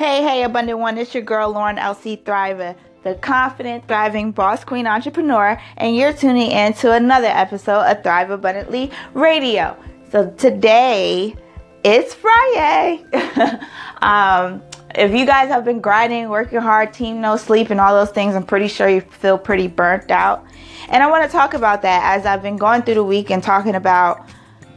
[0.00, 4.86] Hey, hey, Abundant One, it's your girl Lauren LC Thriver, the confident, thriving boss queen
[4.86, 9.76] entrepreneur, and you're tuning in to another episode of Thrive Abundantly Radio.
[10.10, 11.36] So today
[11.84, 13.04] it's Friday.
[14.00, 14.62] um,
[14.94, 18.34] if you guys have been grinding, working hard, team no sleep, and all those things,
[18.34, 20.46] I'm pretty sure you feel pretty burnt out.
[20.88, 23.42] And I want to talk about that as I've been going through the week and
[23.42, 24.26] talking about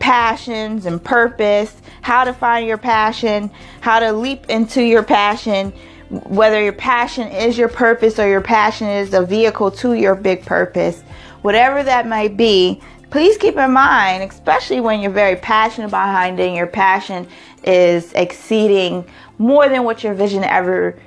[0.04, 3.50] passions and purpose, how to find your passion,
[3.80, 5.72] how to leap into your passion,
[6.10, 10.46] whether your passion is your purpose or your passion is a vehicle to your big
[10.46, 11.04] purpose,
[11.42, 12.82] whatever that might be.
[13.12, 17.26] Please keep in mind, especially when you're very passionate behind it and your passion
[17.64, 19.06] is exceeding
[19.38, 21.00] more than what your vision ever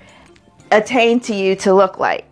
[0.72, 2.24] attained to you to look like.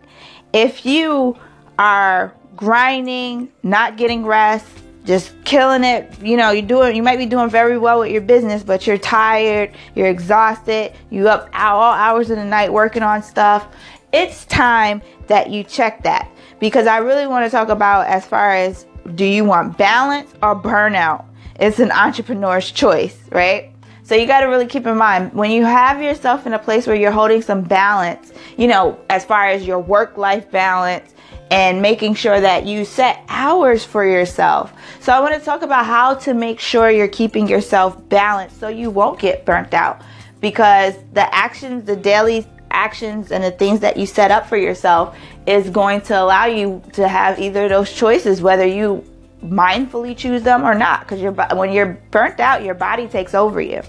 [0.54, 1.36] If you
[1.78, 4.66] are grinding, not getting rest,
[5.04, 6.10] just killing it.
[6.22, 8.98] You know, you're doing, you might be doing very well with your business, but you're
[8.98, 13.66] tired, you're exhausted, you up all hours of the night working on stuff.
[14.12, 18.54] It's time that you check that because I really want to talk about as far
[18.54, 21.24] as do you want balance or burnout?
[21.60, 23.70] It's an entrepreneur's choice, right?
[24.02, 26.86] So you got to really keep in mind when you have yourself in a place
[26.86, 31.13] where you're holding some balance, you know, as far as your work life balance
[31.54, 34.72] and making sure that you set hours for yourself.
[34.98, 38.66] So I want to talk about how to make sure you're keeping yourself balanced so
[38.66, 40.02] you won't get burnt out.
[40.40, 45.16] Because the actions, the daily actions and the things that you set up for yourself
[45.46, 49.04] is going to allow you to have either those choices whether you
[49.40, 51.06] mindfully choose them or not.
[51.06, 51.22] Because
[51.56, 53.80] when you're burnt out your body takes over you.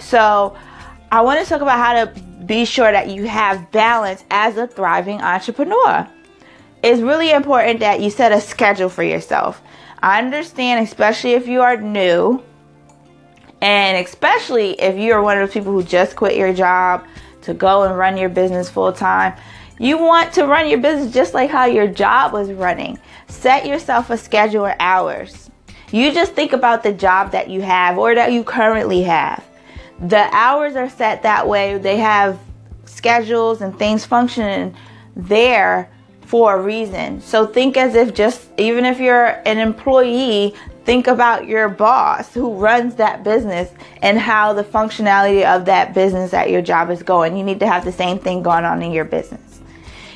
[0.00, 0.56] So
[1.12, 4.66] i want to talk about how to be sure that you have balance as a
[4.66, 6.08] thriving entrepreneur
[6.84, 9.62] it's really important that you set a schedule for yourself.
[10.02, 12.42] I understand, especially if you are new,
[13.62, 17.06] and especially if you are one of those people who just quit your job
[17.40, 19.34] to go and run your business full time.
[19.78, 22.98] You want to run your business just like how your job was running.
[23.28, 25.50] Set yourself a schedule of hours.
[25.90, 29.42] You just think about the job that you have or that you currently have.
[30.00, 31.78] The hours are set that way.
[31.78, 32.38] They have
[32.84, 34.76] schedules and things functioning
[35.16, 35.90] there
[36.34, 37.20] for a reason.
[37.20, 40.52] So think as if just, even if you're an employee,
[40.84, 43.70] think about your boss who runs that business
[44.02, 47.36] and how the functionality of that business at your job is going.
[47.36, 49.60] You need to have the same thing going on in your business.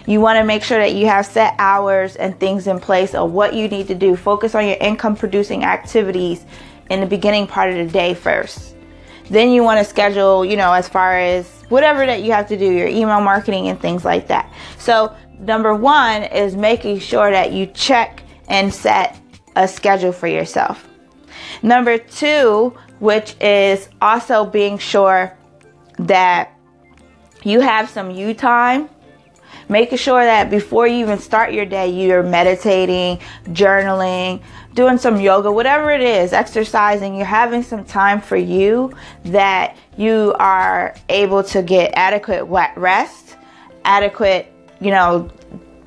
[0.08, 3.30] You want to make sure that you have set hours and things in place of
[3.30, 4.16] what you need to do.
[4.16, 6.44] Focus on your income producing activities
[6.90, 8.74] in the beginning part of the day first.
[9.30, 12.56] Then you want to schedule, you know, as far as whatever that you have to
[12.56, 14.52] do, your email marketing and things like that.
[14.78, 19.20] So number one is making sure that you check and set
[19.56, 20.88] a schedule for yourself.
[21.62, 25.36] Number two, which is also being sure
[25.98, 26.52] that
[27.42, 28.88] you have some you time.
[29.68, 34.42] Making sure that before you even start your day, you're meditating, journaling,
[34.74, 38.92] doing some yoga, whatever it is, exercising, you're having some time for you
[39.24, 42.44] that you are able to get adequate
[42.76, 43.36] rest,
[43.84, 45.30] adequate you know,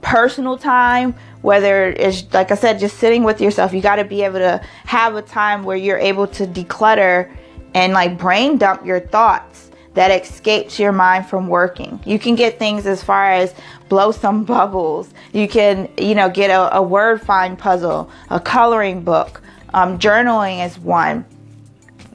[0.02, 3.74] personal time, whether it's like I said, just sitting with yourself.
[3.74, 7.34] You got to be able to have a time where you're able to declutter
[7.74, 12.00] and like brain dump your thoughts that escapes your mind from working.
[12.06, 13.54] You can get things as far as
[13.90, 15.10] blow some bubbles.
[15.34, 19.42] You can, you know, get a, a word find puzzle, a coloring book,
[19.74, 21.26] um, journaling is one.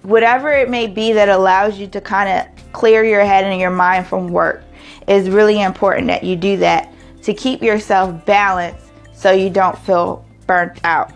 [0.02, 3.70] Whatever it may be that allows you to kind of clear your head and your
[3.70, 4.62] mind from work
[5.08, 10.24] is really important that you do that to keep yourself balanced so you don't feel
[10.46, 11.12] burnt out.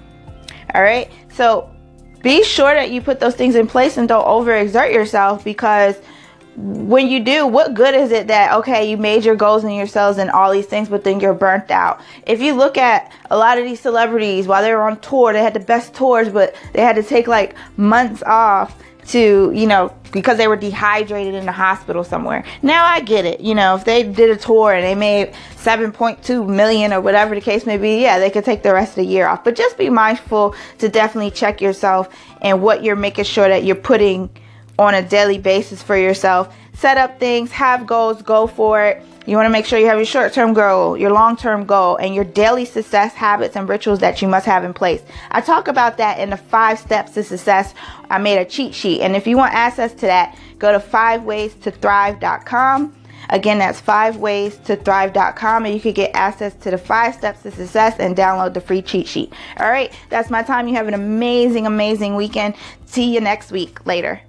[0.74, 1.10] All right.
[1.32, 1.70] So
[2.22, 5.96] be sure that you put those things in place and don't overexert yourself because
[6.56, 10.18] when you do, what good is it that, okay, you made your goals and yourselves
[10.18, 12.00] and all these things, but then you're burnt out?
[12.26, 15.42] If you look at a lot of these celebrities while they were on tour, they
[15.42, 18.76] had the best tours, but they had to take like months off
[19.08, 22.44] to, you know, because they were dehydrated in the hospital somewhere.
[22.62, 23.40] Now I get it.
[23.40, 27.40] You know, if they did a tour and they made 7.2 million or whatever the
[27.40, 29.44] case may be, yeah, they could take the rest of the year off.
[29.44, 32.08] But just be mindful to definitely check yourself
[32.42, 34.30] and what you're making sure that you're putting
[34.80, 36.54] on a daily basis for yourself.
[36.72, 39.04] Set up things, have goals, go for it.
[39.26, 41.96] You want to make sure you have your short term goal, your long term goal,
[41.96, 45.02] and your daily success habits and rituals that you must have in place.
[45.30, 47.74] I talk about that in the five steps to success.
[48.08, 49.02] I made a cheat sheet.
[49.02, 52.96] And if you want access to that, go to five ways to thrive.com.
[53.28, 57.42] Again, that's five ways to thrive.com, and you can get access to the five steps
[57.42, 59.32] to success and download the free cheat sheet.
[59.58, 60.66] All right, that's my time.
[60.66, 62.54] You have an amazing, amazing weekend.
[62.86, 63.84] See you next week.
[63.86, 64.22] Later.